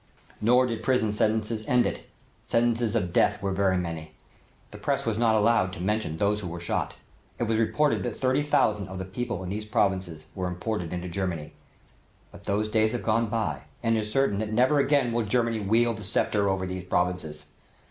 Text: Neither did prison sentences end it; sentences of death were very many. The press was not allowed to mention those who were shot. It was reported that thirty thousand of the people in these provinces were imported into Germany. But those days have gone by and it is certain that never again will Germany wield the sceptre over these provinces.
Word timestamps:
Neither 0.41 0.65
did 0.69 0.81
prison 0.83 1.13
sentences 1.13 1.63
end 1.67 1.85
it; 1.85 2.09
sentences 2.47 2.95
of 2.95 3.13
death 3.13 3.39
were 3.39 3.51
very 3.51 3.77
many. 3.77 4.13
The 4.71 4.79
press 4.79 5.05
was 5.05 5.15
not 5.15 5.35
allowed 5.35 5.73
to 5.73 5.79
mention 5.79 6.17
those 6.17 6.39
who 6.39 6.47
were 6.47 6.59
shot. 6.59 6.95
It 7.37 7.43
was 7.43 7.59
reported 7.59 8.01
that 8.01 8.17
thirty 8.17 8.41
thousand 8.41 8.87
of 8.87 8.97
the 8.97 9.05
people 9.05 9.43
in 9.43 9.49
these 9.51 9.65
provinces 9.65 10.25
were 10.33 10.47
imported 10.47 10.91
into 10.91 11.07
Germany. 11.07 11.53
But 12.31 12.45
those 12.45 12.67
days 12.67 12.93
have 12.93 13.03
gone 13.03 13.27
by 13.27 13.61
and 13.83 13.95
it 13.95 13.99
is 13.99 14.11
certain 14.11 14.39
that 14.39 14.51
never 14.51 14.79
again 14.79 15.13
will 15.13 15.23
Germany 15.23 15.59
wield 15.59 15.97
the 15.97 16.03
sceptre 16.03 16.49
over 16.49 16.65
these 16.65 16.85
provinces. 16.85 17.51